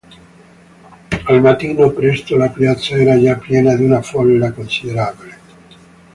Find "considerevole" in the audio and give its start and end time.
4.51-5.37